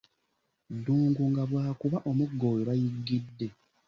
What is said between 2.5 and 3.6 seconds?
we bayigidde.